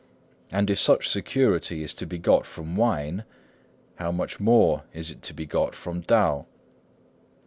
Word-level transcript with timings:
And 0.49 0.71
if 0.71 0.79
such 0.79 1.09
security 1.09 1.83
is 1.83 1.93
to 1.93 2.07
be 2.07 2.17
got 2.17 2.47
from 2.47 2.75
wine, 2.75 3.23
how 3.97 4.11
much 4.11 4.39
more 4.39 4.81
is 4.93 5.11
it 5.11 5.21
to 5.21 5.33
be 5.35 5.45
got 5.45 5.75
from 5.75 6.01
Tao?" 6.01 6.47